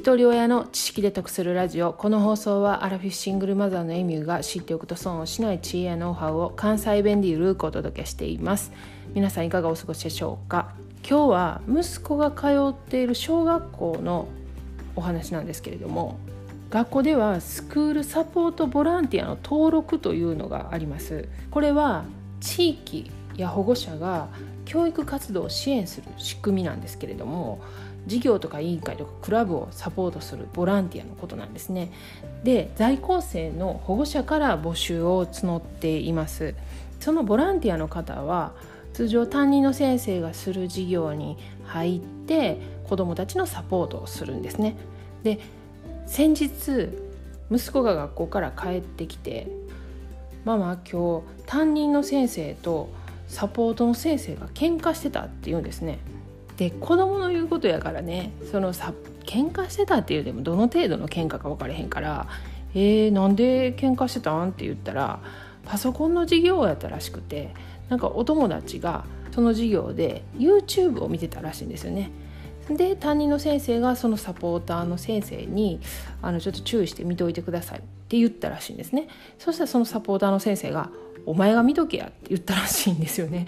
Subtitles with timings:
[0.00, 1.92] 一人親の知識で得するラジオ。
[1.92, 8.72] この放送はアラフィフシングルマザーのエミューが知っておくと損をしない知恵やノウハウを関西弁でゆるくお届けしています。
[9.12, 10.72] 皆さんいかがお過ごしでしょうか？
[11.06, 14.28] 今日は息子が通っている小学校の
[14.96, 16.18] お話なんですけれども
[16.70, 21.28] 学校ではスクールサポートボランティアの登録というのがあります。
[21.50, 22.04] これは
[22.40, 24.28] 地域や保護者が
[24.64, 27.60] 教育活動を支援する仕組みなんですけれども
[28.06, 31.92] 事業とか委員会とかクラブをサポートするボランティアのことなんですね。
[32.44, 36.54] で在校生の保護者から募集を募っています。
[36.98, 38.52] そのボランティアの方は
[38.92, 44.76] 通常担任の先生がする事業に入って子どもたちのサポートをするんですね。
[45.22, 45.38] で
[46.06, 46.88] 先日
[47.50, 49.48] 息子が学校から帰ってきて
[50.44, 52.88] 「ママ今日担任の先生と
[53.28, 55.98] サポートの先生が喧嘩してた」って言うんですね。
[56.60, 58.92] で子供の言うことやからねそのさ
[59.24, 62.28] 喧嘩してたっていうでもどの程度の喧嘩か分からへんから
[62.76, 65.20] 「えー、なんで喧嘩してたん?」って言ったら
[65.64, 67.54] パソコンの授業やったらしくて
[67.88, 72.10] なんかお友達がその授業で YouTube を見てたらしいんですよね。
[72.76, 75.80] で担任の先生がそのサポーターの先生に
[76.22, 80.90] あのちょっと注意して見といてくださいって言ったらしいんですねそしたらそのサポーターの先生が
[81.26, 83.46] お前が見とけや」って言ったらしいんですよね。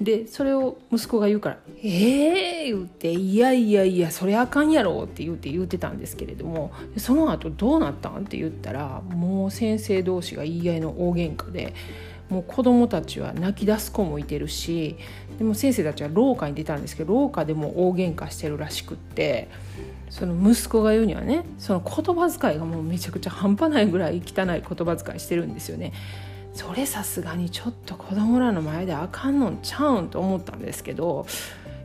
[0.00, 11.74] でそれを息子が言うから「ええー!」言って「いやいやいやそれあかんやろ」って言って言ってたんですけれどもその後どうなったんって言ったらもう先生同士が言い合いの大喧嘩で。
[12.30, 14.96] もう子供たちは泣き出す子もいてるし
[15.38, 19.48] でも先生たちは廊下に出たんですけど廊下でも大喧嘩してるらしくって
[20.10, 25.92] その息子が言うにはねその言葉遣いがもうめちゃくちゃ半端ないぐらい汚い言葉遣いしてるんですよね。
[26.54, 31.26] それさすがにちょっと子供らの前であかんのんちゃうんと思ったんですけど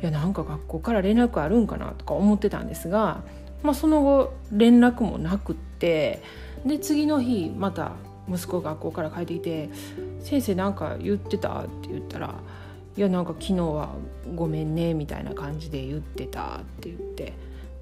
[0.00, 3.22] いやなんか学校から連絡あるんかなとか思ってたんですが、
[3.62, 6.22] まあ、その後連絡もなくって
[6.64, 7.92] で次の日また
[8.28, 9.70] 息子学校から帰ってきて
[10.20, 12.34] 「先生なんか言ってた?」って言ったら
[12.96, 13.90] 「いやなんか昨日は
[14.34, 17.32] ごめんね」みたいな感じで言ってたって言って。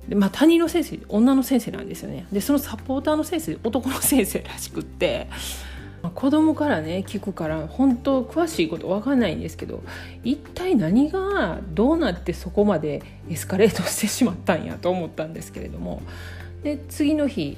[0.08, 5.28] でまあ、他人の先生女の先生なんですよねでそのサポーターの先生男の先生らしくって
[6.16, 9.82] 子供からね聞くから本当詳しいこと分かんないんですけど
[10.24, 16.02] 一体何がどうなってそこまでエスカレートしてしまったんやと思ったんですけれども
[16.64, 17.56] で次の日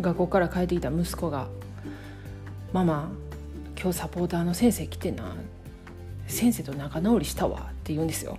[0.00, 1.48] 学校から帰ってきた息子が
[2.72, 3.10] 「ママ
[3.80, 5.34] 今日サポーターの先生来てな。
[6.26, 8.38] 先生と仲直りしたわ」って言うんですよ。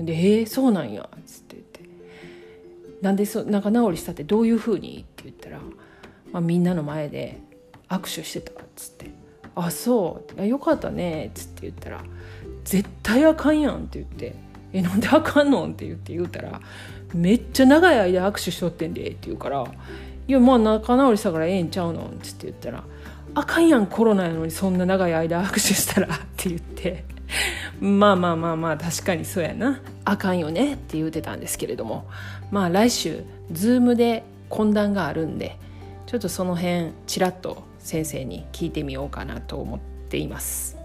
[0.00, 1.80] で「えー、そうなんや」っつって言って
[3.00, 5.60] 「なんでそ仲直りしたってどういうふうに?」って言ったら、
[6.32, 7.38] まあ、みんなの前で
[7.88, 8.50] 握手してた。
[8.52, 9.10] っつって
[9.54, 10.44] 「あそう。
[10.46, 12.02] よかったね」っつって言ったら
[12.64, 14.34] 「絶対あかんやん」って言って
[14.72, 16.60] 「えなんであかんの?」って言って言うたら
[17.14, 19.64] 「めっちゃ長い間握手しとってんで」って言うから
[20.26, 22.82] 「いやまあ仲直りしたからええんちゃうの?」っつって言ったら
[23.34, 27.04] 「あかんやんコロナやのにそんな長い間握手したら」って言って。
[27.80, 29.80] まあまあまあまあ確かにそうやな。
[30.04, 32.06] あかんよねって言うてたんですけれども。
[32.50, 35.58] まあ来週ズームで懇談があるんで
[36.06, 40.76] ちょっとその辺ちらっと先生に聞いてみようかなと思っています。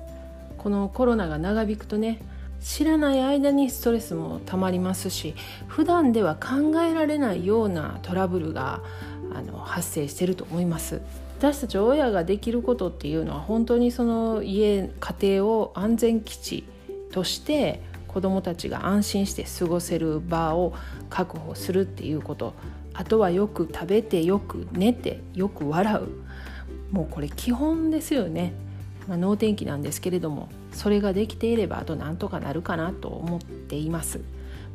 [0.57, 2.19] このコロナが長引くとね
[2.59, 5.35] 知らない間にストレスもたまりますし
[5.67, 8.81] 普段では考えられないようなトラブルが
[9.33, 11.01] あの発生してると思います。
[11.37, 16.63] 私たち親ができることっていうのは本当にその家家庭を安全基地
[17.11, 20.73] として子どもたちが安心して過ごせる場を
[21.09, 22.53] 確保するっていうこと。
[22.93, 26.93] あとはよく食べてよく寝てよく笑う。
[26.93, 28.51] もうこれ基本ですよね、
[29.07, 34.19] まあ、能天気なんですけれどもそれができていればあとなんとかなるかなと思っています。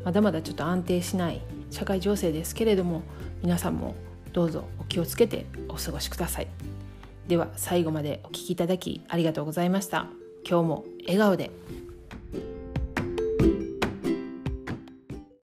[0.05, 3.03] まだまだちょっと安定しない社会情勢ですけれども
[3.43, 3.95] 皆さんも
[4.35, 6.49] どうぞお気をつけてお過ごしください。
[7.29, 10.09] では最後までお聴きいただきありがとうございました。
[10.47, 11.51] 今日も笑顔で。